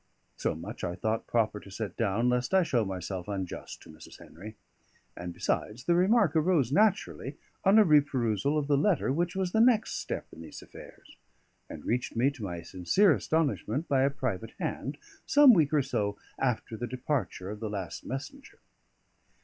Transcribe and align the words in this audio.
So 0.35 0.55
much 0.55 0.83
I 0.83 0.95
thought 0.95 1.27
proper 1.27 1.59
to 1.59 1.69
set 1.69 1.95
down, 1.95 2.27
lest 2.27 2.55
I 2.55 2.63
show 2.63 2.83
myself 2.83 3.27
unjust 3.27 3.83
to 3.83 3.89
Mrs. 3.91 4.17
Henry. 4.17 4.55
And, 5.15 5.31
besides, 5.31 5.83
the 5.83 5.93
remark 5.93 6.35
arose 6.35 6.71
naturally, 6.71 7.37
on 7.63 7.77
a 7.77 7.83
re 7.83 8.01
perusal 8.01 8.57
of 8.57 8.65
the 8.65 8.79
letter 8.79 9.13
which 9.13 9.35
was 9.35 9.51
the 9.51 9.61
next 9.61 9.99
step 9.99 10.25
in 10.33 10.41
these 10.41 10.63
affairs, 10.63 11.17
and 11.69 11.85
reached 11.85 12.15
me, 12.15 12.31
to 12.31 12.41
my 12.43 12.63
sincere 12.63 13.13
astonishment, 13.13 13.87
by 13.87 14.01
a 14.01 14.09
private 14.09 14.53
hand, 14.59 14.97
some 15.27 15.53
week 15.53 15.71
or 15.71 15.83
so 15.83 16.17
after 16.39 16.75
the 16.75 16.87
departure 16.87 17.51
of 17.51 17.59
the 17.59 17.69
last 17.69 18.03
messenger. 18.03 18.57